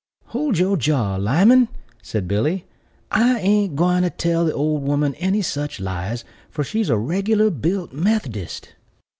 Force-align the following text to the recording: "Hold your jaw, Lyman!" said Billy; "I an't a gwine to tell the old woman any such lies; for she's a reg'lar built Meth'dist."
"Hold 0.29 0.57
your 0.57 0.77
jaw, 0.77 1.17
Lyman!" 1.17 1.67
said 2.01 2.27
Billy; 2.27 2.65
"I 3.11 3.37
an't 3.39 3.73
a 3.73 3.75
gwine 3.75 4.01
to 4.01 4.09
tell 4.09 4.45
the 4.45 4.51
old 4.51 4.81
woman 4.81 5.13
any 5.19 5.43
such 5.43 5.79
lies; 5.79 6.23
for 6.49 6.63
she's 6.63 6.89
a 6.89 6.97
reg'lar 6.97 7.51
built 7.51 7.93
Meth'dist." 7.93 8.73